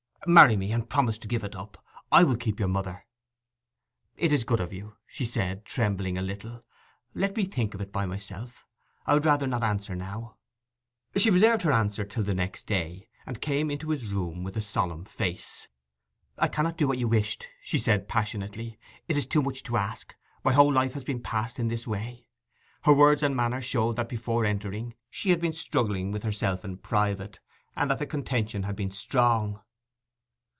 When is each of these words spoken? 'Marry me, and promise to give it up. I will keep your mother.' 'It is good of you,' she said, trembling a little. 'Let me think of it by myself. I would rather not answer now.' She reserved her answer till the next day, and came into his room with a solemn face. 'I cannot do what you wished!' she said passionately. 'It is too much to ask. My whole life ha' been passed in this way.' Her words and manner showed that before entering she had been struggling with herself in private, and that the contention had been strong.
'Marry 0.27 0.55
me, 0.55 0.71
and 0.71 0.87
promise 0.87 1.17
to 1.17 1.27
give 1.27 1.43
it 1.43 1.55
up. 1.55 1.83
I 2.11 2.23
will 2.23 2.37
keep 2.37 2.59
your 2.59 2.67
mother.' 2.69 3.07
'It 4.17 4.31
is 4.31 4.43
good 4.43 4.59
of 4.59 4.71
you,' 4.71 4.95
she 5.07 5.25
said, 5.25 5.65
trembling 5.65 6.15
a 6.15 6.21
little. 6.21 6.63
'Let 7.15 7.35
me 7.35 7.45
think 7.45 7.73
of 7.73 7.81
it 7.81 7.91
by 7.91 8.05
myself. 8.05 8.63
I 9.07 9.15
would 9.15 9.25
rather 9.25 9.47
not 9.47 9.63
answer 9.63 9.95
now.' 9.95 10.37
She 11.15 11.31
reserved 11.31 11.63
her 11.63 11.71
answer 11.71 12.05
till 12.05 12.21
the 12.21 12.35
next 12.35 12.67
day, 12.67 13.09
and 13.25 13.41
came 13.41 13.71
into 13.71 13.89
his 13.89 14.05
room 14.05 14.43
with 14.43 14.55
a 14.55 14.61
solemn 14.61 15.05
face. 15.05 15.67
'I 16.37 16.49
cannot 16.49 16.77
do 16.77 16.87
what 16.87 16.99
you 16.99 17.07
wished!' 17.07 17.47
she 17.63 17.79
said 17.79 18.07
passionately. 18.07 18.77
'It 19.07 19.17
is 19.17 19.25
too 19.25 19.41
much 19.41 19.63
to 19.63 19.75
ask. 19.77 20.13
My 20.43 20.53
whole 20.53 20.71
life 20.71 20.93
ha' 20.93 21.03
been 21.03 21.23
passed 21.23 21.57
in 21.57 21.67
this 21.67 21.87
way.' 21.87 22.27
Her 22.83 22.93
words 22.93 23.23
and 23.23 23.35
manner 23.35 23.59
showed 23.59 23.95
that 23.95 24.09
before 24.09 24.45
entering 24.45 24.93
she 25.09 25.31
had 25.31 25.41
been 25.41 25.51
struggling 25.53 26.11
with 26.11 26.21
herself 26.21 26.63
in 26.63 26.77
private, 26.77 27.39
and 27.75 27.89
that 27.89 27.97
the 27.97 28.05
contention 28.05 28.61
had 28.61 28.75
been 28.75 28.91
strong. 28.91 29.59